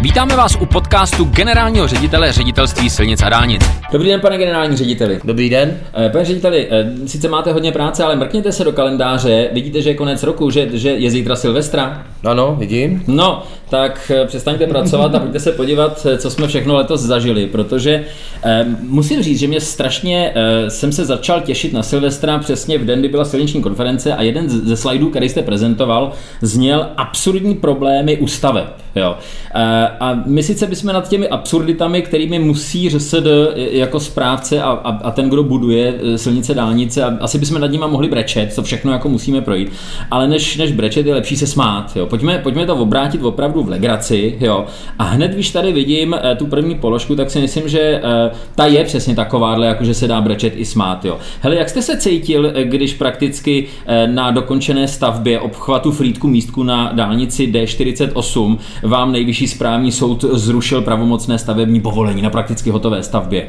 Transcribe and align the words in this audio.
Vítáme 0.00 0.36
vás 0.36 0.56
u 0.60 0.66
podcastu 0.66 1.24
generálního 1.24 1.88
ředitele 1.88 2.32
ředitelství 2.32 2.90
silnic 2.90 3.22
a 3.22 3.28
dálnic. 3.28 3.62
Dobrý 3.92 4.08
den, 4.08 4.20
pane 4.20 4.38
generální 4.38 4.76
řediteli. 4.76 5.20
Dobrý 5.24 5.50
den. 5.50 5.76
Eh, 5.94 6.08
Pane 6.08 6.24
řediteli, 6.24 6.68
eh, 6.70 6.92
sice 7.06 7.28
máte 7.28 7.52
hodně 7.52 7.72
práce, 7.72 8.04
ale 8.04 8.16
mrkněte 8.16 8.52
se 8.52 8.64
do 8.64 8.72
kalendáře, 8.72 9.48
vidíte, 9.52 9.82
že 9.82 9.90
je 9.90 9.94
konec 9.94 10.22
roku, 10.22 10.50
že, 10.50 10.68
že 10.72 10.90
je 10.90 11.10
zítra 11.10 11.36
Silvestra. 11.36 12.06
Ano, 12.24 12.56
vidím. 12.58 13.02
No, 13.06 13.42
tak 13.68 14.12
eh, 14.14 14.26
přestaňte 14.26 14.66
pracovat 14.66 15.14
a 15.14 15.18
pojďte 15.18 15.40
se 15.40 15.52
podívat, 15.52 16.06
co 16.18 16.30
jsme 16.30 16.48
všechno 16.48 16.74
letos 16.76 17.00
zažili, 17.00 17.46
protože 17.46 18.04
eh, 18.44 18.66
musím 18.82 19.22
říct, 19.22 19.38
že 19.38 19.46
mě 19.46 19.60
strašně 19.60 20.32
eh, 20.34 20.70
jsem 20.70 20.92
se 20.92 21.04
začal 21.04 21.40
těšit 21.40 21.72
na 21.72 21.82
Silvestra 21.82 22.38
přesně 22.38 22.78
v 22.78 22.84
den, 22.84 22.98
kdy 22.98 23.08
byla 23.08 23.24
silniční 23.24 23.62
konference 23.62 24.14
a 24.14 24.22
jeden 24.22 24.48
ze 24.48 24.76
slajdů, 24.76 25.10
který 25.10 25.28
jste 25.28 25.42
prezentoval, 25.42 26.12
zněl 26.42 26.88
absurdní 26.96 27.54
problémy 27.54 28.16
u 28.16 28.26
staveb. 28.26 28.66
Jo. 28.96 29.16
Eh, 29.54 29.87
a 30.00 30.22
my 30.26 30.42
sice 30.42 30.66
bychom 30.66 30.92
nad 30.92 31.08
těmi 31.08 31.28
absurditami, 31.28 32.02
kterými 32.02 32.38
musí 32.38 32.90
ŘSD 32.90 33.26
jako 33.56 34.00
správce 34.00 34.62
a, 34.62 34.70
a, 34.70 34.98
a 34.98 35.10
ten, 35.10 35.28
kdo 35.28 35.42
buduje 35.42 35.94
eh, 36.02 36.18
silnice, 36.18 36.54
dálnice, 36.54 37.04
a 37.04 37.16
asi 37.20 37.38
bychom 37.38 37.60
nad 37.60 37.66
nimi 37.66 37.84
mohli 37.88 38.08
brečet, 38.08 38.52
co 38.52 38.62
všechno 38.62 38.92
jako 38.92 39.08
musíme 39.08 39.40
projít, 39.40 39.72
ale 40.10 40.28
než, 40.28 40.56
než 40.56 40.72
brečet 40.72 41.06
je 41.06 41.14
lepší 41.14 41.36
se 41.36 41.46
smát. 41.46 41.96
Jo. 41.96 42.06
Pojďme, 42.06 42.38
pojďme 42.38 42.66
to 42.66 42.76
obrátit 42.76 43.22
opravdu 43.22 43.62
v 43.62 43.68
legraci. 43.68 44.36
Jo. 44.40 44.66
A 44.98 45.04
hned, 45.04 45.30
když 45.30 45.50
tady 45.50 45.72
vidím 45.72 46.14
eh, 46.14 46.36
tu 46.36 46.46
první 46.46 46.74
položku, 46.74 47.16
tak 47.16 47.30
si 47.30 47.40
myslím, 47.40 47.68
že 47.68 47.80
eh, 47.80 48.30
ta 48.54 48.66
je 48.66 48.84
přesně 48.84 49.14
takováhle, 49.14 49.66
jako 49.66 49.84
že 49.84 49.94
se 49.94 50.08
dá 50.08 50.20
brečet 50.20 50.52
i 50.56 50.64
smát. 50.64 51.04
Jo. 51.04 51.18
Hele, 51.40 51.56
jak 51.56 51.68
jste 51.68 51.82
se 51.82 51.96
cítil, 51.96 52.52
když 52.64 52.94
prakticky 52.94 53.66
na 54.06 54.30
dokončené 54.30 54.88
stavbě 54.88 55.40
obchvatu 55.40 55.92
Frýdku 55.92 56.28
místku 56.28 56.62
na 56.62 56.92
dálnici 56.92 57.46
D48 57.46 58.58
vám 58.82 59.12
nejvyšší 59.12 59.48
správní 59.78 59.92
soud 59.92 60.24
zrušil 60.32 60.82
pravomocné 60.82 61.38
stavební 61.38 61.80
povolení 61.80 62.22
na 62.22 62.30
prakticky 62.30 62.70
hotové 62.70 63.02
stavbě? 63.02 63.48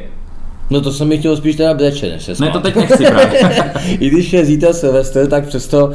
No 0.69 0.81
to 0.81 0.91
jsem 0.91 1.07
mi 1.07 1.17
chtěl 1.17 1.37
spíš 1.37 1.55
teda 1.55 1.73
breče, 1.73 2.09
než 2.09 2.23
se 2.23 2.31
Ne, 2.31 2.35
smát. 2.35 2.49
to 2.51 2.59
teď 2.59 2.75
nechci 2.75 3.05
právě. 3.05 3.39
I 3.99 4.09
když 4.09 4.33
je 4.33 4.45
zítra 4.45 4.73
Silvestr, 4.73 5.27
tak 5.27 5.47
přesto 5.47 5.91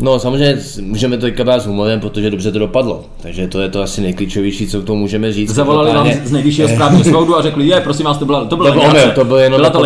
no 0.00 0.18
samozřejmě 0.18 0.56
můžeme 0.82 1.16
to 1.16 1.26
teďka 1.26 1.44
brát 1.44 1.62
s 1.62 1.66
humorem, 1.66 2.00
protože 2.00 2.30
dobře 2.30 2.52
to 2.52 2.58
dopadlo. 2.58 3.04
Takže 3.22 3.48
to 3.48 3.60
je 3.60 3.68
to 3.68 3.82
asi 3.82 4.00
nejklíčovější, 4.00 4.66
co 4.66 4.82
k 4.82 4.84
tomu 4.84 5.00
můžeme 5.00 5.32
říct. 5.32 5.54
Zavolali 5.54 5.92
vám 5.94 6.10
z 6.24 6.32
nejvyššího 6.32 6.68
správního 6.68 7.04
soudu 7.12 7.36
a 7.36 7.42
řekli, 7.42 7.66
je, 7.66 7.80
prosím 7.80 8.06
vás, 8.06 8.18
to 8.18 8.24
byla, 8.24 8.44
to 8.44 8.56
byla 8.56 8.68
To 8.68 8.74
byl 8.74 8.82
legrace. 8.82 9.02
omyl, 9.04 9.14
to 9.14 9.24
byl 9.24 9.36
jenom 9.36 9.60
byla 9.60 9.70
to. 9.70 9.82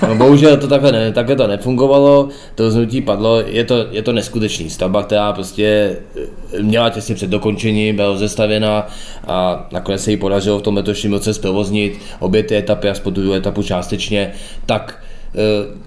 No, 0.08 0.14
bohužel 0.14 0.56
to 0.56 0.68
takhle, 0.68 0.92
ne, 0.92 1.12
takhle 1.12 1.36
to 1.36 1.46
nefungovalo, 1.46 2.28
to 2.54 2.62
rozhodnutí 2.62 3.00
padlo, 3.00 3.42
je 3.46 3.64
to, 3.64 3.86
je 3.90 4.02
to 4.02 4.12
neskutečný 4.12 4.70
stavba, 4.70 5.02
která 5.02 5.32
prostě 5.32 5.96
eh, 6.56 6.62
měla 6.62 6.90
těsně 6.90 7.14
před 7.14 7.30
dokončením, 7.30 7.96
byla 7.96 8.08
rozestavěna 8.08 8.86
a 9.26 9.68
nakonec 9.72 10.04
se 10.04 10.10
jí 10.10 10.16
podařilo 10.16 10.58
v 10.58 10.62
tom 10.62 10.76
letošním 10.76 11.12
roce 11.12 11.34
zprovoznit 11.34 11.98
obě 12.20 12.42
ty 12.42 12.56
etapy, 12.56 12.88
tu 13.02 13.10
druhou 13.10 13.32
etapu 13.32 13.62
částečně, 13.62 14.32
tak 14.66 14.98
eh, 14.98 14.99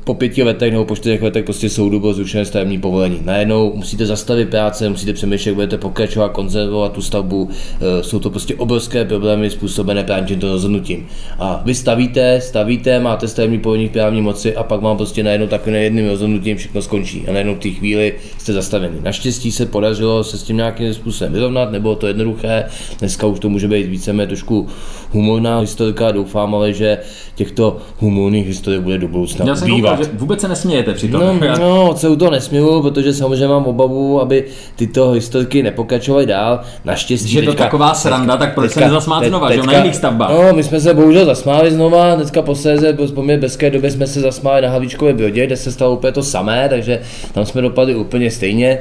po 0.03 0.13
pěti 0.13 0.43
letech 0.43 0.71
nebo 0.71 0.85
po 0.85 0.95
čtyřech 0.95 1.21
letech 1.21 1.45
prostě 1.45 1.69
soudu 1.69 1.99
bylo 1.99 2.13
zrušené 2.13 2.45
stavební 2.45 2.79
povolení. 2.79 3.19
Najednou 3.23 3.73
musíte 3.75 4.05
zastavit 4.05 4.49
práce, 4.49 4.89
musíte 4.89 5.13
přemýšlet, 5.13 5.49
jak 5.49 5.55
budete 5.55 5.77
pokračovat, 5.77 6.29
konzervovat 6.29 6.91
tu 6.91 7.01
stavbu. 7.01 7.49
Eh, 7.49 8.03
Jsou 8.03 8.19
to 8.19 8.29
prostě 8.29 8.55
obrovské 8.55 9.05
problémy 9.05 9.49
způsobené 9.49 10.03
právě 10.03 10.27
tímto 10.27 10.51
rozhodnutím. 10.51 11.07
A 11.39 11.61
vy 11.65 11.75
stavíte, 11.75 12.41
stavíte, 12.41 12.99
máte 12.99 13.27
stavební 13.27 13.59
povolení 13.59 13.87
v 13.87 13.91
právní 13.91 14.21
moci 14.21 14.55
a 14.55 14.63
pak 14.63 14.81
vám 14.81 14.97
prostě 14.97 15.23
najednou 15.23 15.47
takovým 15.47 15.79
jedným 15.79 16.07
rozhodnutím 16.07 16.57
všechno 16.57 16.81
skončí. 16.81 17.25
A 17.27 17.31
najednou 17.31 17.55
v 17.55 17.59
té 17.59 17.69
chvíli 17.69 18.13
jste 18.37 18.53
zastaveni. 18.53 18.97
Naštěstí 19.01 19.51
se 19.51 19.65
podařilo 19.65 20.23
se 20.23 20.37
s 20.37 20.43
tím 20.43 20.57
nějakým 20.57 20.93
způsobem 20.93 21.33
vyrovnat, 21.33 21.71
nebylo 21.71 21.95
to 21.95 22.07
jednoduché. 22.07 22.65
Dneska 22.99 23.27
už 23.27 23.39
to 23.39 23.49
může 23.49 23.67
být 23.67 23.87
víceméně 23.87 24.27
trošku 24.27 24.67
humorná 25.11 25.59
historka, 25.59 26.11
doufám 26.11 26.55
ale, 26.55 26.73
že 26.73 26.97
těchto 27.35 27.77
humorných 27.99 28.47
historik 28.47 28.81
bude 28.81 28.97
do 28.97 29.07
budoucna 29.07 29.32
Já 29.39 29.55
jsem 29.55 29.71
ubývat. 29.71 29.91
koukal, 29.91 30.05
že 30.05 30.11
vůbec 30.13 30.41
se 30.41 30.47
nesmějete 30.47 30.93
při 30.93 31.07
tom. 31.07 31.21
No, 31.21 31.57
no, 31.59 31.95
se 31.97 32.09
u 32.09 32.15
toho 32.15 32.31
nesmilu, 32.31 32.81
protože 32.81 33.13
samozřejmě 33.13 33.47
mám 33.47 33.65
obavu, 33.65 34.21
aby 34.21 34.45
tyto 34.75 35.11
historky 35.11 35.63
nepokračovaly 35.63 36.25
dál. 36.25 36.59
Naštěstí 36.85 37.27
Že 37.29 37.39
je 37.39 37.45
to 37.45 37.53
taková 37.53 37.93
sranda, 37.93 38.37
tak 38.37 38.53
proč 38.53 38.71
se 38.71 38.79
nezasmát 38.79 39.25
znova, 39.25 39.51
že 39.51 39.57
jo, 39.57 39.65
na 39.65 39.77
jiných 39.77 39.95
stavbách? 39.95 40.29
No, 40.29 40.53
my 40.53 40.63
jsme 40.63 40.79
se 40.79 40.93
bohužel 40.93 41.25
zasmáli 41.25 41.71
znova, 41.71 42.15
dneska 42.15 42.41
posléze, 42.41 42.93
po 42.93 43.07
poměrně 43.07 43.41
bezké 43.41 43.69
době 43.69 43.91
jsme 43.91 44.07
se 44.07 44.19
zasmáli 44.21 44.61
na 44.61 44.69
Havlíčkové 44.69 45.13
brodě, 45.13 45.45
kde 45.45 45.57
se 45.57 45.71
stalo 45.71 45.93
úplně 45.93 46.11
to 46.11 46.23
samé, 46.23 46.69
takže 46.69 47.01
tam 47.33 47.45
jsme 47.45 47.61
dopadli 47.61 47.95
úplně 47.95 48.31
stejně. 48.31 48.79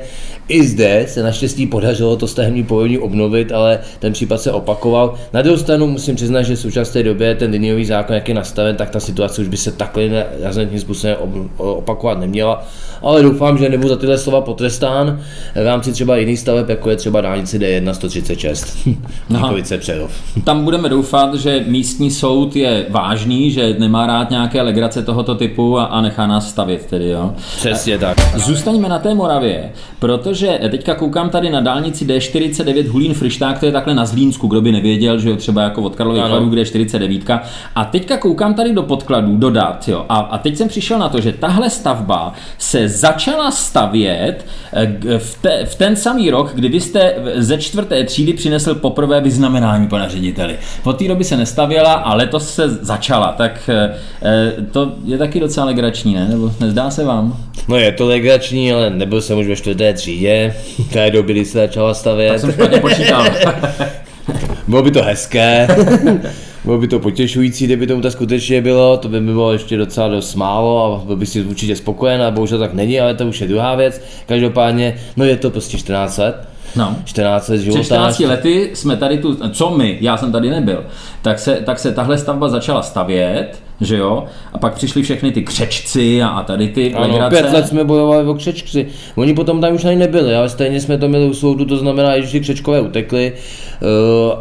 I 0.48 0.66
zde 0.66 1.04
se 1.08 1.22
naštěstí 1.22 1.66
podařilo 1.66 2.16
to 2.16 2.26
stavební 2.26 2.64
povolení 2.64 2.98
obnovit, 2.98 3.52
ale 3.52 3.78
ten 3.98 4.12
případ 4.12 4.40
se 4.40 4.52
opakoval. 4.52 5.14
Na 5.32 5.42
druhou 5.42 5.58
stranu 5.58 5.86
musím 5.86 6.16
přiznat, 6.16 6.42
že 6.42 6.56
v 6.56 6.58
současné 6.58 7.02
době 7.02 7.34
ten 7.34 7.50
liniový 7.50 7.84
zákon, 7.84 8.14
jak 8.14 8.28
je 8.28 8.34
nastaven, 8.34 8.76
tak 8.76 8.90
ta 8.90 9.00
situace 9.00 9.42
už 9.42 9.48
by 9.48 9.56
se 9.56 9.72
takhle 9.72 10.26
razantním 10.42 10.80
způsobem 10.80 11.16
ob- 11.20 11.50
opakovat 11.56 12.18
neměla. 12.18 12.66
Ale 13.02 13.22
doufám, 13.22 13.58
že 13.58 13.68
nebudu 13.68 13.88
za 13.88 13.96
tyhle 13.96 14.18
slova 14.18 14.40
potrestán 14.40 15.20
v 15.54 15.64
rámci 15.64 15.92
třeba 15.92 16.16
jiných 16.16 16.38
staveb, 16.38 16.68
jako 16.68 16.90
je 16.90 16.96
třeba 16.96 17.20
dálnice 17.20 17.58
D1 17.58 17.90
136. 17.90 18.88
Níkovice 19.30 19.78
Přerov. 19.78 20.12
Tam 20.44 20.64
budeme 20.64 20.88
doufat, 20.88 21.34
že 21.34 21.64
místní 21.66 22.10
soud 22.10 22.56
je 22.56 22.86
vážný, 22.90 23.50
že 23.50 23.76
nemá 23.78 24.06
rád 24.06 24.30
nějaké 24.30 24.62
legrace 24.62 25.02
tohoto 25.02 25.34
typu 25.34 25.78
a, 25.78 25.84
a 25.84 26.00
nechá 26.00 26.26
nás 26.26 26.50
stavit 26.50 26.86
tedy, 26.86 27.08
jo. 27.08 27.32
Přesně 27.56 27.98
tak. 27.98 28.16
Zůstaňme 28.36 28.88
na 28.88 28.98
té 28.98 29.14
Moravě, 29.14 29.72
protože 29.98 30.31
teďka 30.70 30.94
koukám 30.94 31.30
tady 31.30 31.50
na 31.50 31.60
dálnici 31.60 32.04
D49 32.04 32.88
Hulín 32.88 33.14
Frišták, 33.14 33.58
to 33.58 33.66
je 33.66 33.72
takhle 33.72 33.94
na 33.94 34.04
Zlínsku, 34.04 34.46
kdo 34.46 34.60
by 34.60 34.72
nevěděl, 34.72 35.18
že 35.18 35.30
jo, 35.30 35.36
třeba 35.36 35.62
jako 35.62 35.82
od 35.82 35.96
Karlových 35.96 36.22
Ano. 36.22 36.34
Varů, 36.34 36.48
kde 36.48 36.60
je 36.60 36.64
49. 36.64 37.30
A 37.74 37.84
teďka 37.84 38.16
koukám 38.16 38.54
tady 38.54 38.72
do 38.72 38.82
podkladů, 38.82 39.36
do 39.36 39.50
dat, 39.50 39.88
jo. 39.88 40.06
A, 40.08 40.16
a 40.16 40.38
teď 40.38 40.56
jsem 40.56 40.68
přišel 40.68 40.98
na 40.98 41.08
to, 41.08 41.20
že 41.20 41.32
tahle 41.32 41.70
stavba 41.70 42.32
se 42.58 42.88
začala 42.88 43.50
stavět 43.50 44.46
eh, 44.72 45.18
v, 45.18 45.42
te, 45.42 45.64
v 45.64 45.74
ten 45.74 45.96
samý 45.96 46.30
rok, 46.30 46.52
kdy 46.54 46.68
vy 46.68 46.80
jste 46.80 47.14
ze 47.34 47.58
čtvrté 47.58 48.04
třídy 48.04 48.32
přinesl 48.32 48.74
poprvé 48.74 49.20
vyznamenání, 49.20 49.88
pane 49.88 50.08
řediteli. 50.08 50.56
Od 50.84 50.98
té 50.98 51.08
doby 51.08 51.24
se 51.24 51.36
nestavěla 51.36 51.92
a 51.92 52.14
letos 52.14 52.54
se 52.54 52.68
začala, 52.68 53.32
tak 53.32 53.70
eh, 53.72 53.94
eh, 54.22 54.52
to 54.70 54.92
je 55.04 55.18
taky 55.18 55.40
docela 55.40 55.66
legrační, 55.66 56.14
ne? 56.14 56.28
Nebo 56.28 56.52
nezdá 56.60 56.90
se 56.90 57.04
vám? 57.04 57.36
No 57.68 57.76
je 57.76 57.92
to 57.92 58.06
legrační, 58.06 58.72
ale 58.72 58.90
nebyl 58.90 59.20
jsem 59.20 59.38
už 59.38 59.46
ve 59.46 59.56
čtvrté 59.56 59.92
třídě, 59.92 60.54
v 60.78 60.92
té 60.92 61.10
doby, 61.10 61.32
kdy 61.32 61.44
se 61.44 61.58
začala 61.58 61.94
stavět. 61.94 62.40
Jsem 62.40 62.52
špatně 62.52 62.80
počítal. 62.80 63.24
Bylo 64.68 64.82
by 64.82 64.90
to 64.90 65.02
hezké, 65.02 65.68
bylo 66.64 66.78
by 66.78 66.88
to 66.88 66.98
potěšující, 66.98 67.64
kdyby 67.64 67.86
tomu 67.86 68.02
tak 68.02 68.12
skutečně 68.12 68.60
bylo, 68.60 68.96
to 68.96 69.08
by 69.08 69.20
mi 69.20 69.32
bylo 69.32 69.52
ještě 69.52 69.76
docela 69.76 70.08
dost 70.08 70.34
málo 70.34 70.94
a 71.02 71.04
byl 71.06 71.16
bych 71.16 71.28
si 71.28 71.42
určitě 71.42 71.76
spokojen, 71.76 72.22
ale 72.22 72.32
bohužel 72.32 72.58
tak 72.58 72.74
není, 72.74 73.00
ale 73.00 73.14
to 73.14 73.26
už 73.26 73.40
je 73.40 73.48
druhá 73.48 73.74
věc. 73.74 74.00
Každopádně, 74.26 74.94
no 75.16 75.24
je 75.24 75.36
to 75.36 75.50
prostě 75.50 75.78
14 75.78 76.18
let. 76.18 76.48
No. 76.76 76.96
14 77.04 77.48
let 77.48 77.54
Před 77.56 77.64
života. 77.64 77.84
14 77.84 78.18
lety 78.18 78.70
jsme 78.74 78.96
tady 78.96 79.18
tu, 79.18 79.38
co 79.50 79.70
my, 79.70 79.98
já 80.00 80.16
jsem 80.16 80.32
tady 80.32 80.50
nebyl, 80.50 80.84
tak 81.22 81.38
se, 81.38 81.54
tak 81.54 81.78
se 81.78 81.92
tahle 81.92 82.18
stavba 82.18 82.48
začala 82.48 82.82
stavět, 82.82 83.62
že 83.84 83.96
jo, 83.96 84.24
a 84.52 84.58
pak 84.58 84.74
přišli 84.74 85.02
všechny 85.02 85.32
ty 85.32 85.42
křečci 85.42 86.22
a, 86.22 86.28
a 86.28 86.42
tady 86.42 86.68
ty 86.68 86.94
Ano, 86.94 87.08
legrace. 87.08 87.36
pět 87.36 87.52
let 87.52 87.68
jsme 87.68 87.84
bojovali 87.84 88.26
o 88.26 88.34
křečky. 88.34 88.86
Oni 89.16 89.34
potom 89.34 89.60
tam 89.60 89.74
už 89.74 89.84
ani 89.84 89.96
nebyli, 89.96 90.34
ale 90.34 90.48
stejně 90.48 90.80
jsme 90.80 90.98
to 90.98 91.08
měli 91.08 91.26
u 91.26 91.34
soudu, 91.34 91.64
to 91.64 91.76
znamená, 91.76 92.20
že 92.20 92.26
ti 92.26 92.40
křečkové 92.40 92.80
utekli 92.80 93.32
uh, 93.32 93.88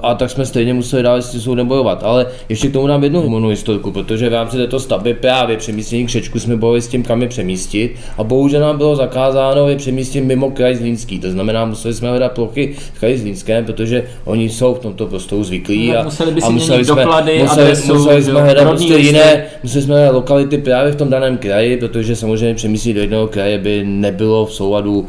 a 0.04 0.14
tak 0.16 0.30
jsme 0.30 0.46
stejně 0.46 0.74
museli 0.74 1.04
dál 1.04 1.22
s 1.22 1.32
tím 1.32 1.42
soudem 1.42 1.68
bojovat. 1.68 2.04
Ale 2.04 2.26
ještě 2.50 2.68
k 2.68 2.74
tomu 2.74 2.88
dám 2.88 3.04
jednu 3.04 3.22
humornou 3.22 3.50
historku, 3.50 3.92
protože 3.92 4.30
v 4.30 4.34
rámci 4.34 4.58
této 4.58 4.80
stavby 4.80 5.14
právě 5.14 5.58
přemístění 5.58 6.06
křečku 6.06 6.40
jsme 6.40 6.56
bojovali 6.56 6.82
s 6.82 6.88
tím, 6.88 7.04
kam 7.04 7.22
je 7.22 7.28
přemístit 7.28 7.96
a 8.18 8.24
bohužel 8.24 8.62
nám 8.62 8.78
bylo 8.78 8.96
zakázáno 8.96 9.70
je 9.70 9.76
přemístit 9.76 10.24
mimo 10.24 10.52
kraj 10.52 10.76
Zlínský. 10.76 11.20
To 11.20 11.32
znamená, 11.32 11.66
museli 11.66 11.94
jsme 11.94 12.10
hledat 12.10 12.32
plochy 12.32 12.76
v 12.94 13.00
kraji 13.00 13.18
Zlínském, 13.18 13.66
protože 13.66 14.04
oni 14.26 14.50
jsou 14.50 14.74
v 14.74 14.80
tomto 14.80 15.06
prostoru 15.06 15.44
zvyklí. 15.44 15.88
No, 15.92 16.00
a, 16.00 16.04
museli 16.04 16.32
by 16.32 16.42
a 16.42 16.46
si 16.46 16.54
měnit 16.54 16.88
doklady, 16.88 17.40
museli, 17.42 17.62
adresu, 17.62 17.94
museli 17.94 18.24
jsme 18.24 18.42
hledat 18.42 18.68
prostě 18.68 18.96
listy. 18.96 19.14
Jiné 19.32 19.46
museli 19.64 19.84
jsme 19.84 20.10
lokality 20.10 20.58
právě 20.58 20.92
v 20.92 20.96
tom 20.96 21.10
daném 21.10 21.38
kraji, 21.38 21.78
protože 21.78 22.16
samozřejmě 22.16 22.56
přemístit 22.56 22.96
do 22.96 23.02
jednoho 23.02 23.28
kraje 23.28 23.58
by 23.58 23.84
nebylo 23.84 24.46
v 24.46 24.54
souladu 24.54 25.08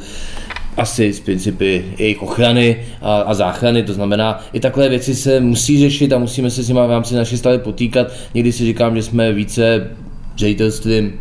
asi 0.76 1.12
z 1.12 1.20
principy 1.20 1.84
jejich 1.98 2.22
ochrany 2.22 2.84
a, 3.02 3.20
a 3.20 3.34
záchrany, 3.34 3.82
to 3.82 3.92
znamená, 3.92 4.44
i 4.52 4.60
takové 4.60 4.88
věci 4.88 5.14
se 5.14 5.40
musí 5.40 5.78
řešit 5.78 6.12
a 6.12 6.18
musíme 6.18 6.50
se 6.50 6.62
s 6.62 6.68
nimi 6.68 6.80
v 6.86 6.90
rámci 6.90 7.14
naší 7.14 7.38
stavy 7.38 7.58
potýkat. 7.58 8.12
Někdy 8.34 8.52
si 8.52 8.64
říkám, 8.64 8.96
že 8.96 9.02
jsme 9.02 9.32
více 9.32 9.90
ředitelstvím 10.36 11.12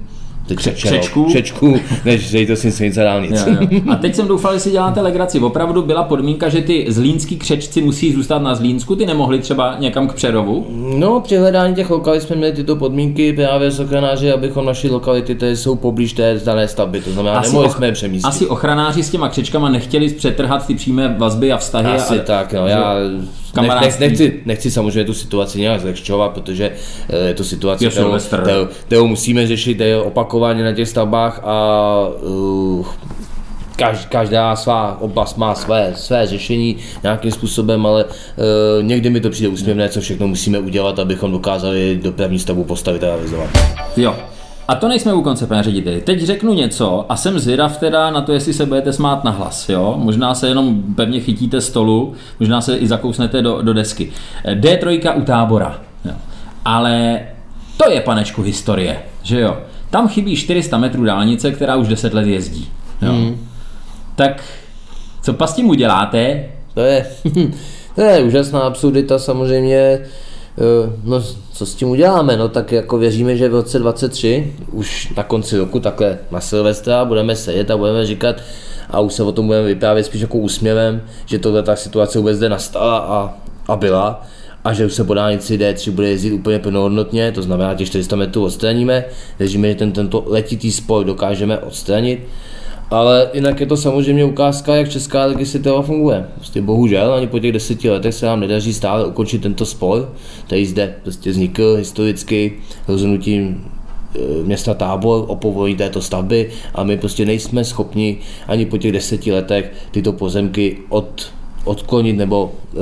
teď 0.55 0.65
Kře- 0.65 0.71
křečku? 0.73 1.25
křečku, 1.25 1.75
než 2.05 2.29
řejte 2.29 2.55
si 2.55 2.71
silnice 2.71 3.03
dálnic. 3.03 3.43
Jo, 3.47 3.53
jo. 3.71 3.81
A 3.89 3.95
teď 3.95 4.15
jsem 4.15 4.27
doufal, 4.27 4.53
že 4.53 4.59
si 4.59 4.71
děláte 4.71 5.01
legraci. 5.01 5.39
Opravdu 5.39 5.81
byla 5.81 6.03
podmínka, 6.03 6.49
že 6.49 6.61
ty 6.61 6.85
zlínský 6.89 7.37
křečci 7.37 7.81
musí 7.81 8.13
zůstat 8.13 8.39
na 8.41 8.55
Zlínsku, 8.55 8.95
ty 8.95 9.05
nemohli 9.05 9.39
třeba 9.39 9.75
někam 9.79 10.07
k 10.07 10.13
Přerovu? 10.13 10.67
No, 10.97 11.19
při 11.19 11.37
hledání 11.37 11.75
těch 11.75 11.89
lokalit 11.89 12.21
jsme 12.23 12.35
měli 12.35 12.53
tyto 12.53 12.75
podmínky 12.75 13.33
právě 13.33 13.71
s 13.71 13.79
ochranáři, 13.79 14.31
abychom 14.31 14.65
našli 14.65 14.89
lokality, 14.89 15.35
které 15.35 15.55
jsou 15.55 15.75
poblíž 15.75 16.13
té 16.13 16.39
dané 16.45 16.67
stavby, 16.67 17.01
to 17.01 17.11
znamená, 17.11 17.41
nemohli 17.41 17.67
och- 17.67 17.75
jsme 17.75 17.85
je 17.87 17.91
přemístit. 17.91 18.25
asi 18.27 18.47
ochranáři 18.47 19.03
s 19.03 19.09
těma 19.09 19.29
křečkama 19.29 19.69
nechtěli 19.69 20.09
přetrhat 20.09 20.67
ty 20.67 20.75
přímé 20.75 21.15
vazby 21.17 21.51
a 21.51 21.57
vztahy. 21.57 21.87
Asi 21.87 22.19
a, 22.19 22.23
tak, 22.23 22.53
no, 22.53 22.67
já 22.67 22.95
kamarádství. 23.51 24.07
nech, 24.07 24.09
nechci, 24.09 24.41
nechci 24.45 24.71
samozřejmě 24.71 25.03
tu 25.03 25.13
situaci 25.13 25.59
nějak 25.59 25.81
zlehčovat, 25.81 26.31
protože 26.31 26.71
eh, 27.09 27.27
je 27.27 27.33
to 27.33 27.43
situace, 27.43 27.85
Je 27.85 27.89
kterou, 27.89 28.17
kterou, 28.17 28.67
kterou 28.87 29.07
musíme 29.07 29.47
řešit 29.47 29.79
je 29.79 29.97
opakovaně 29.97 30.63
na 30.63 30.73
těch 30.73 30.89
stavbách 30.89 31.41
a 31.43 32.07
uh, 32.21 32.87
kaž, 33.75 34.05
každá 34.05 34.55
svá 34.55 35.01
oblast 35.01 35.37
má 35.37 35.55
své, 35.55 35.93
své 35.95 36.27
řešení 36.27 36.77
nějakým 37.03 37.31
způsobem, 37.31 37.85
ale 37.85 38.05
uh, 38.05 38.11
někdy 38.83 39.09
mi 39.09 39.21
to 39.21 39.29
přijde 39.29 39.49
úsměvné, 39.49 39.89
co 39.89 40.01
všechno 40.01 40.27
musíme 40.27 40.59
udělat, 40.59 40.99
abychom 40.99 41.31
dokázali 41.31 41.99
dopravní 42.03 42.39
stavbu 42.39 42.63
postavit 42.63 43.03
a 43.03 43.07
realizovat. 43.07 43.49
Jo. 43.97 44.15
A 44.67 44.75
to 44.75 44.87
nejsme 44.87 45.13
u 45.13 45.21
konce, 45.21 45.47
pane 45.47 45.63
řediteli. 45.63 46.01
Teď 46.01 46.21
řeknu 46.21 46.53
něco 46.53 47.05
a 47.09 47.15
jsem 47.15 47.39
zvědav 47.39 47.77
teda 47.77 48.11
na 48.11 48.21
to, 48.21 48.31
jestli 48.31 48.53
se 48.53 48.65
budete 48.65 48.93
smát 48.93 49.23
na 49.23 49.31
hlas. 49.31 49.69
Jo? 49.69 49.95
Možná 49.97 50.35
se 50.35 50.47
jenom 50.47 50.83
pevně 50.95 51.19
chytíte 51.19 51.61
stolu, 51.61 52.13
možná 52.39 52.61
se 52.61 52.77
i 52.77 52.87
zakousnete 52.87 53.41
do, 53.41 53.61
do 53.61 53.73
desky. 53.73 54.11
D3 54.45 55.17
u 55.17 55.21
tábora. 55.21 55.79
Jo. 56.05 56.11
Ale 56.65 57.19
to 57.77 57.91
je, 57.91 58.01
panečku, 58.01 58.41
historie. 58.41 58.99
Že 59.23 59.39
jo? 59.39 59.57
Tam 59.89 60.07
chybí 60.07 60.35
400 60.35 60.77
metrů 60.77 61.05
dálnice, 61.05 61.51
která 61.51 61.75
už 61.75 61.87
10 61.87 62.13
let 62.13 62.27
jezdí. 62.27 62.67
Jo? 63.01 63.11
Hmm. 63.11 63.47
Tak 64.15 64.43
co 65.21 65.33
pas 65.33 65.53
tím 65.53 65.69
uděláte? 65.69 66.45
To 66.73 66.81
je, 66.81 67.05
to 67.95 68.01
je 68.01 68.23
úžasná 68.23 68.59
absurdita 68.59 69.19
samozřejmě. 69.19 69.99
Eh, 70.57 70.91
No, 71.03 71.23
co 71.53 71.65
s 71.65 71.75
tím 71.75 71.89
uděláme? 71.89 72.37
No 72.37 72.49
tak 72.49 72.71
jako 72.71 72.97
věříme, 72.97 73.37
že 73.37 73.49
v 73.49 73.53
roce 73.53 73.79
23, 73.79 74.53
už 74.71 75.13
na 75.17 75.23
konci 75.23 75.57
roku, 75.57 75.79
takhle 75.79 76.17
na 76.31 76.41
Silvestra, 76.41 77.05
budeme 77.05 77.35
sedět 77.35 77.71
a 77.71 77.77
budeme 77.77 78.05
říkat, 78.05 78.35
a 78.89 78.99
už 78.99 79.13
se 79.13 79.23
o 79.23 79.31
tom 79.31 79.47
budeme 79.47 79.67
vyprávět 79.67 80.05
spíš 80.05 80.21
jako 80.21 80.37
úsměvem, 80.37 81.01
že 81.25 81.39
tohle 81.39 81.63
ta 81.63 81.75
situace 81.75 82.19
vůbec 82.19 82.37
zde 82.37 82.49
nastala 82.49 82.97
a, 82.97 83.33
a 83.67 83.75
byla 83.75 84.25
a 84.63 84.73
že 84.73 84.85
už 84.85 84.93
se 84.93 85.03
po 85.03 85.13
dálnici 85.13 85.57
D3 85.57 85.91
bude 85.91 86.09
jezdit 86.09 86.31
úplně 86.31 86.59
plnohodnotně, 86.59 87.31
to 87.31 87.41
znamená 87.41 87.75
těch 87.75 87.87
400 87.87 88.15
metrů 88.15 88.45
odstraníme, 88.45 89.05
věříme, 89.39 89.69
že 89.69 89.75
ten, 89.75 89.91
tento 89.91 90.23
letitý 90.27 90.71
spoj 90.71 91.05
dokážeme 91.05 91.57
odstranit, 91.57 92.27
ale 92.91 93.29
jinak 93.33 93.59
je 93.59 93.65
to 93.65 93.77
samozřejmě 93.77 94.25
ukázka, 94.25 94.75
jak 94.75 94.89
česká 94.89 95.25
legislativa 95.25 95.81
funguje. 95.81 96.25
Prostě 96.35 96.61
bohužel 96.61 97.13
ani 97.13 97.27
po 97.27 97.39
těch 97.39 97.51
deseti 97.51 97.89
letech 97.89 98.13
se 98.13 98.25
nám 98.25 98.39
nedaří 98.39 98.73
stále 98.73 99.05
ukončit 99.05 99.41
tento 99.41 99.65
spor, 99.65 100.13
který 100.45 100.65
zde 100.65 100.95
prostě 101.03 101.29
vznikl 101.29 101.75
historicky 101.75 102.53
rozhodnutím 102.87 103.65
e, 104.15 104.43
města 104.43 104.73
Tábor 104.73 105.25
o 105.27 105.35
povolení 105.35 105.75
této 105.75 106.01
stavby 106.01 106.49
a 106.75 106.83
my 106.83 106.97
prostě 106.97 107.25
nejsme 107.25 107.63
schopni 107.63 108.17
ani 108.47 108.65
po 108.65 108.77
těch 108.77 108.91
deseti 108.91 109.31
letech 109.31 109.71
tyto 109.91 110.13
pozemky 110.13 110.77
od 110.89 111.31
odklonit 111.65 112.17
nebo 112.17 112.51
uh, 112.73 112.81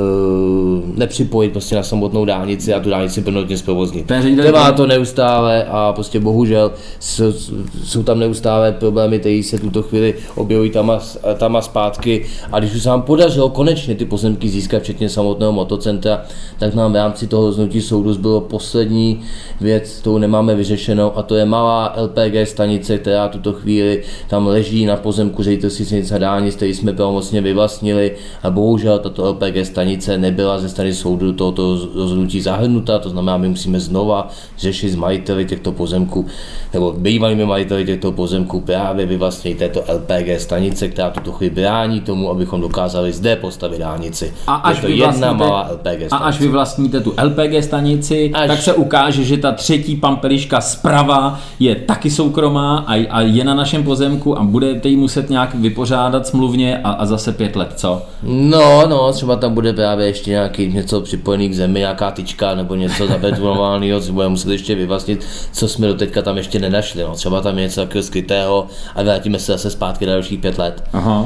nepřipojit 0.96 1.52
prostě 1.52 1.76
na 1.76 1.84
samotnou 1.84 2.26
dálnici 2.26 2.74
a 2.74 2.80
tu 2.80 2.90
dálnici 2.90 3.22
plnotně 3.22 3.58
zprovoznit. 3.58 4.08
Trvá 4.42 4.72
to 4.72 4.88
neustále 4.88 5.64
a 5.64 5.94
prostě 5.94 6.20
bohužel 6.20 6.72
jsou, 7.00 7.32
jsou 7.84 8.04
tam 8.04 8.20
neustále 8.20 8.72
problémy, 8.72 9.20
které 9.20 9.42
se 9.44 9.58
tuto 9.58 9.82
chvíli 9.82 10.14
objevují 10.36 10.70
tam 10.70 10.90
a, 10.90 11.00
tam 11.38 11.56
a 11.56 11.62
zpátky. 11.62 12.26
A 12.52 12.60
když 12.60 12.76
už 12.76 12.84
se 12.84 12.90
nám 12.90 13.02
podařilo 13.02 13.50
konečně 13.50 13.96
ty 13.96 14.06
pozemky 14.06 14.50
získat, 14.50 14.84
včetně 14.84 15.10
samotného 15.10 15.52
motocentra, 15.52 16.22
tak 16.60 16.76
nám 16.76 16.92
v 16.92 16.96
rámci 16.96 17.28
toho 17.28 17.46
rozhodnutí 17.46 17.82
soudu 17.82 18.14
zbylo 18.14 18.42
poslední 18.42 19.22
věc, 19.62 19.98
kterou 20.02 20.18
nemáme 20.18 20.56
vyřešenou 20.56 21.18
a 21.18 21.24
to 21.24 21.36
je 21.36 21.46
malá 21.46 21.96
LPG 21.98 22.50
stanice, 22.50 22.98
která 22.98 23.28
tuto 23.28 23.54
chvíli 23.54 24.04
tam 24.28 24.48
leží 24.48 24.86
na 24.86 24.96
pozemku 24.96 25.44
ředitelství 25.44 25.86
silnic 25.86 26.12
a 26.12 26.18
dálnic, 26.18 26.56
který 26.56 26.74
jsme 26.74 26.94
pravomocně 26.94 27.42
vyvlastnili 27.42 28.12
a 28.44 28.50
bohužel 28.50 28.69
tato 28.78 29.30
LPG 29.30 29.66
stanice 29.66 30.18
nebyla 30.18 30.60
ze 30.60 30.70
strany 30.70 30.94
soudu 30.94 31.34
tohoto 31.34 31.78
rozhodnutí 31.96 32.42
zahrnuta, 32.42 33.00
to 33.00 33.10
znamená, 33.10 33.38
my 33.38 33.50
musíme 33.50 33.80
znova 33.80 34.28
řešit 34.58 34.90
s 34.90 34.96
majiteli 34.96 35.46
těchto 35.46 35.72
pozemků, 35.72 36.26
nebo 36.74 36.96
bývalými 36.98 37.46
majiteli 37.46 37.86
těchto 37.86 38.12
pozemků 38.12 38.60
právě 38.60 39.06
vyvlastnit 39.06 39.58
této 39.58 39.84
LPG 39.94 40.40
stanice, 40.42 40.88
která 40.88 41.10
tuto 41.10 41.32
chvíli 41.32 41.56
brání 41.56 42.02
tomu, 42.02 42.30
abychom 42.30 42.62
dokázali 42.62 43.14
zde 43.14 43.36
postavit 43.36 43.80
dálnici. 43.80 44.34
A 44.48 44.56
až, 44.56 44.76
je 44.76 44.82
to 44.82 44.88
vy 44.88 44.98
jedna 44.98 45.34
malá 45.34 45.70
LPG 45.72 45.86
stanice. 45.86 46.16
a 46.16 46.18
až 46.18 46.40
vy 46.40 46.48
vlastníte 46.48 47.00
tu 47.02 47.14
LPG 47.24 47.64
stanici, 47.64 48.32
Až- 48.34 48.48
tak 48.48 48.62
se 48.62 48.74
ukáže, 48.74 49.24
že 49.24 49.38
ta 49.38 49.52
třetí 49.52 49.96
pampeliška 49.96 50.62
zprava 50.62 51.40
je 51.60 51.76
taky 51.76 52.12
soukromá 52.12 52.78
a, 52.88 53.08
a 53.10 53.22
je 53.22 53.44
na 53.44 53.54
našem 53.54 53.84
pozemku 53.84 54.40
a 54.40 54.44
budete 54.44 54.90
ji 54.90 54.98
muset 54.98 55.30
nějak 55.30 55.56
vypořádat 55.56 56.28
smluvně 56.28 56.78
a, 56.78 56.92
a 56.92 57.06
zase 57.06 57.32
pět 57.34 57.56
let, 57.56 57.74
co? 57.76 58.02
No, 58.24 58.59
no, 58.88 59.14
třeba 59.14 59.36
tam 59.36 59.54
bude 59.54 59.74
právě 59.74 60.08
ještě 60.08 60.32
nějaký 60.32 60.68
něco 60.68 61.02
připojený 61.02 61.50
k 61.50 61.56
zemi, 61.56 61.80
nějaká 61.80 62.12
tyčka 62.12 62.56
nebo 62.56 62.76
něco 62.76 63.08
zabetonovaného, 63.08 64.02
co 64.02 64.14
budeme 64.14 64.30
muset 64.30 64.52
ještě 64.52 64.76
vyvlastnit, 64.76 65.26
co 65.52 65.68
jsme 65.68 65.88
do 65.88 65.94
teďka 65.94 66.22
tam 66.22 66.38
ještě 66.38 66.60
nenašli. 66.60 67.04
No. 67.04 67.14
Třeba 67.14 67.42
tam 67.42 67.58
je 67.58 67.64
něco 67.64 67.82
takového 67.82 68.04
skrytého 68.04 68.68
a 68.96 69.04
vrátíme 69.04 69.40
se 69.40 69.52
zase 69.52 69.70
zpátky 69.70 70.06
na 70.06 70.14
dalších 70.14 70.40
pět 70.40 70.58
let. 70.58 70.84
Aha. 70.94 71.26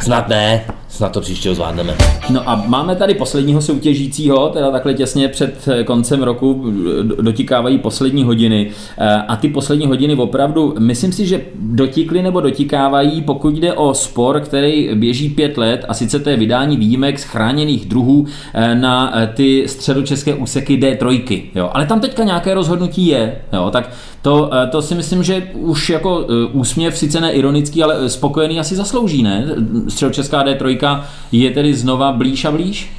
Snad 0.00 0.28
ne, 0.28 0.64
snad 0.96 1.12
to 1.12 1.20
příště 1.20 1.54
zvládneme. 1.54 1.94
No 2.30 2.48
a 2.50 2.64
máme 2.66 2.96
tady 2.96 3.14
posledního 3.14 3.60
soutěžícího, 3.62 4.48
teda 4.48 4.70
takhle 4.70 4.94
těsně 4.94 5.28
před 5.28 5.68
eh, 5.68 5.84
koncem 5.84 6.22
roku 6.22 6.64
d- 7.02 7.22
dotikávají 7.22 7.78
poslední 7.78 8.24
hodiny. 8.24 8.70
Eh, 8.98 9.14
A 9.28 9.36
ty 9.36 9.48
poslední 9.48 9.86
hodiny 9.86 10.14
opravdu, 10.14 10.74
myslím 10.78 11.12
si, 11.12 11.26
že 11.26 11.40
dotikly 11.54 12.22
nebo 12.22 12.40
dotikávají, 12.40 13.22
pokud 13.22 13.54
jde 13.58 13.72
o 13.72 13.94
spor, 13.94 14.40
který 14.40 14.90
běží 14.94 15.28
pět 15.28 15.58
let, 15.58 15.84
a 15.88 15.94
sice 15.94 16.18
to 16.20 16.30
je 16.30 16.36
vydání 16.36 16.76
výjimek 16.76 17.18
z 17.18 17.24
chráněných 17.24 17.86
druhů 17.86 18.26
eh, 18.54 18.74
na 18.74 19.12
eh, 19.18 19.26
ty 19.34 19.64
středočeské 19.68 20.34
úseky 20.34 20.76
D3. 20.78 21.42
Jo. 21.54 21.70
Ale 21.72 21.86
tam 21.86 22.00
teďka 22.00 22.24
nějaké 22.24 22.54
rozhodnutí 22.54 23.06
je. 23.06 23.36
Jo. 23.52 23.68
Tak 23.72 23.90
to, 24.22 24.50
eh, 24.54 24.66
to 24.66 24.82
si 24.82 24.94
myslím, 24.94 25.22
že 25.22 25.42
už 25.54 25.90
jako 25.90 26.26
eh, 26.28 26.46
úsměv, 26.52 26.98
sice 26.98 27.20
ne 27.20 27.32
ironický, 27.32 27.82
ale 27.82 27.96
eh, 28.00 28.08
spokojený 28.08 28.60
asi 28.60 28.76
zaslouží, 28.76 29.22
ne? 29.22 29.46
Středočeská 29.88 30.44
D3 30.44 30.76
je 31.32 31.50
tedy 31.50 31.74
znova 31.74 32.12
blíž 32.12 32.44
a 32.44 32.50
blíž? 32.50 32.90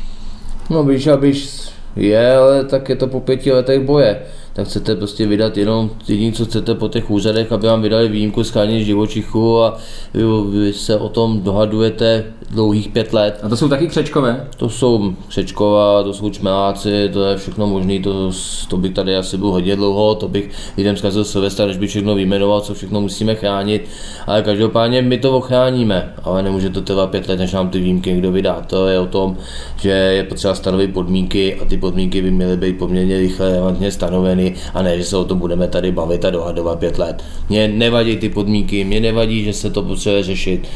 No 0.69 0.83
blíž 0.83 1.07
a 1.07 1.17
blíž 1.17 1.69
je, 1.95 2.35
ale 2.35 2.63
tak 2.63 2.89
je 2.89 2.95
to 2.95 3.07
po 3.07 3.19
pěti 3.19 3.51
letech 3.51 3.81
boje. 3.81 4.21
Tak 4.57 4.67
chcete 4.67 4.95
prostě 4.95 5.27
vydat 5.27 5.57
jenom 5.57 5.89
jediné, 6.07 6.31
co 6.31 6.45
chcete 6.45 6.75
po 6.75 6.87
těch 6.87 7.11
úřadech, 7.11 7.51
aby 7.51 7.67
vám 7.67 7.81
vydali 7.81 8.07
výjimku 8.07 8.43
z 8.43 8.49
chráněných 8.49 8.85
živočichů 8.85 9.61
a 9.61 9.77
vy, 10.13 10.23
vy 10.49 10.73
se 10.73 10.97
o 10.97 11.09
tom 11.09 11.41
dohadujete 11.41 12.23
dlouhých 12.51 12.87
pět 12.89 13.13
let. 13.13 13.39
A 13.43 13.49
to 13.49 13.57
jsou 13.57 13.69
taky 13.69 13.87
křečkové? 13.87 14.47
To 14.57 14.69
jsou 14.69 15.13
křečkova, 15.27 16.03
to 16.03 16.13
jsou 16.13 16.29
čmeláci, 16.29 17.09
to 17.13 17.23
je 17.23 17.37
všechno 17.37 17.67
možné, 17.67 17.99
to, 17.99 18.31
to 18.67 18.77
bych 18.77 18.93
tady 18.93 19.15
asi 19.15 19.37
byl 19.37 19.47
hodně 19.47 19.75
dlouho, 19.75 20.15
to 20.15 20.27
bych 20.27 20.49
lidem 20.77 20.97
zkazil 20.97 21.23
Silvestra, 21.23 21.65
než 21.65 21.77
bych 21.77 21.89
všechno 21.89 22.15
vyjmenoval, 22.15 22.61
co 22.61 22.73
všechno 22.73 23.01
musíme 23.01 23.35
chránit, 23.35 23.85
ale 24.27 24.41
každopádně 24.41 25.01
my 25.01 25.17
to 25.17 25.37
ochráníme, 25.37 26.13
ale 26.23 26.43
nemůže 26.43 26.69
to 26.69 26.81
trvat 26.81 27.09
pět 27.09 27.27
let, 27.27 27.39
než 27.39 27.53
nám 27.53 27.69
ty 27.69 27.79
výjimky 27.79 28.09
někdo 28.09 28.31
vydá. 28.31 28.61
To 28.67 28.87
je 28.87 28.99
o 28.99 29.05
tom, 29.05 29.37
že 29.81 29.89
je 29.89 30.23
potřeba 30.23 30.55
stanovit 30.55 30.93
podmínky 30.93 31.55
a 31.61 31.65
ty 31.65 31.77
podmínky 31.77 32.21
by 32.21 32.31
měly 32.31 32.57
být 32.57 32.77
poměrně 32.77 33.19
rychle 33.19 33.49
relevantně 33.49 33.91
stanoveny 33.91 34.46
a 34.73 34.81
ne, 34.81 34.97
že 34.97 35.03
se 35.03 35.17
o 35.17 35.25
tom 35.25 35.39
budeme 35.39 35.67
tady 35.67 35.91
bavit 35.91 36.25
a 36.25 36.29
dohadovat 36.29 36.79
pět 36.79 36.97
let. 36.99 37.23
Mně 37.49 37.67
nevadí 37.67 38.17
ty 38.17 38.29
podmínky, 38.29 38.83
mě 38.83 38.99
nevadí, 38.99 39.43
že 39.43 39.53
se 39.53 39.69
to 39.69 39.81
potřebuje 39.83 40.23
řešit, 40.23 40.67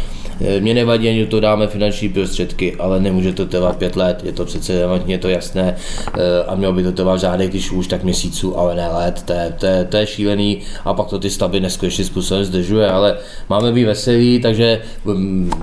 Eh, 0.42 0.60
Mně 0.60 0.74
nevadí, 0.74 1.10
ani 1.10 1.26
to 1.26 1.40
dáme 1.40 1.68
finanční 1.68 2.10
prostředky, 2.10 2.76
ale 2.80 3.00
nemůže 3.00 3.34
to 3.34 3.46
trvat 3.46 3.78
pět 3.78 3.96
let, 3.96 4.22
je 4.24 4.32
to 4.32 4.46
přece 4.46 4.74
relevantně 4.74 5.18
to 5.18 5.30
jasné. 5.30 5.76
Eh, 6.18 6.44
a 6.48 6.56
mělo 6.56 6.74
by 6.74 6.84
to 6.84 6.92
trvat 6.92 7.20
řádek, 7.20 7.50
když 7.50 7.72
už 7.72 7.88
tak 7.88 8.04
měsíců, 8.04 8.58
ale 8.60 8.76
ne 8.76 8.88
let, 8.88 9.22
to 9.26 9.34
je, 9.34 9.56
to 9.60 9.66
je, 9.66 9.86
to 9.86 9.98
je 9.98 10.08
šílený 10.08 10.62
a 10.86 10.94
pak 10.94 11.08
to 11.08 11.20
ty 11.20 11.30
stavby 11.30 11.60
neskutečným 11.60 12.08
způsobem 12.08 12.46
zdržuje, 12.46 12.90
ale 12.90 13.18
máme 13.50 13.72
být 13.72 13.86
veselí, 13.86 14.40
takže 14.40 14.82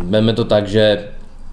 vezme 0.03 0.33
to 0.33 0.45
tak, 0.45 0.69
že 0.69 1.05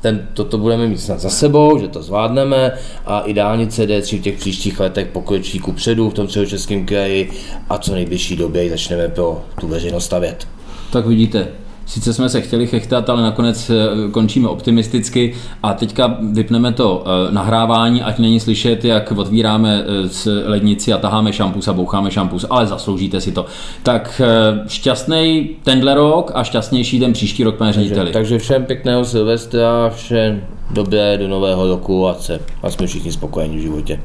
ten, 0.05 0.27
toto 0.33 0.57
budeme 0.57 0.87
mít 0.87 0.97
snad 0.97 1.19
za 1.19 1.29
sebou, 1.29 1.79
že 1.79 1.87
to 1.87 2.03
zvládneme 2.03 2.71
a 3.05 3.21
i 3.21 3.33
dálnice 3.33 3.85
D3 3.85 4.19
v 4.19 4.21
těch 4.21 4.37
příštích 4.37 4.79
letech 4.79 5.07
pokročí 5.07 5.59
ku 5.59 5.71
předu 5.71 6.09
v 6.09 6.13
tom 6.13 6.27
středočeském 6.27 6.85
kraji 6.85 7.31
a 7.69 7.77
co 7.77 7.93
nejbližší 7.93 8.35
době 8.35 8.69
začneme 8.69 9.07
pro 9.07 9.43
tu 9.59 9.67
veřejnost 9.67 10.05
stavět. 10.05 10.47
Tak 10.91 11.05
vidíte, 11.05 11.47
Sice 11.85 12.13
jsme 12.13 12.29
se 12.29 12.41
chtěli 12.41 12.67
chechtat, 12.67 13.09
ale 13.09 13.23
nakonec 13.23 13.69
eh, 13.69 14.11
končíme 14.11 14.47
optimisticky 14.47 15.33
a 15.63 15.73
teďka 15.73 16.17
vypneme 16.31 16.73
to 16.73 17.03
eh, 17.05 17.31
nahrávání, 17.31 18.03
ať 18.03 18.19
není 18.19 18.39
slyšet, 18.39 18.85
jak 18.85 19.11
otvíráme 19.11 19.83
z 20.05 20.27
lednici 20.45 20.93
a 20.93 20.97
taháme 20.97 21.33
šampus 21.33 21.67
a 21.67 21.73
boucháme 21.73 22.11
šampus, 22.11 22.45
ale 22.49 22.67
zasloužíte 22.67 23.21
si 23.21 23.31
to. 23.31 23.45
Tak 23.83 24.21
šťastný 24.67 25.49
tenhle 25.63 25.95
rok 25.95 26.31
a 26.35 26.43
šťastnější 26.43 26.99
ten 26.99 27.13
příští 27.13 27.43
rok, 27.43 27.55
pane 27.55 27.73
řediteli. 27.73 28.11
Takže, 28.11 28.13
takže 28.13 28.39
všem 28.39 28.65
pěkného 28.65 29.05
Silvestra, 29.05 29.89
všem 29.89 30.41
dobré 30.71 31.17
do 31.17 31.27
nového 31.27 31.67
roku 31.67 32.07
a, 32.07 32.13
se, 32.13 32.39
a 32.63 32.69
jsme 32.69 32.87
všichni 32.87 33.11
spokojení 33.11 33.57
v 33.57 33.61
životě. 33.61 33.99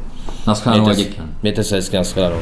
Naschledanou 0.46 0.88
a 0.88 0.94
díky. 0.94 1.16
Mějte 1.42 1.64
se 1.64 1.76
hezky, 1.76 1.96
naschledanou. 1.96 2.40